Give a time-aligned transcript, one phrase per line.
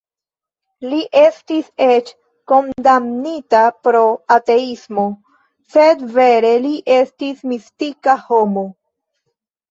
[0.91, 2.07] Li estis eĉ
[2.51, 4.01] "kondamnita pro
[4.35, 5.03] ateismo",
[5.73, 8.65] sed vere li estis mistika homo.